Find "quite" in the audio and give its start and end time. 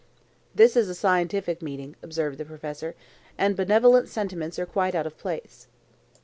4.65-4.95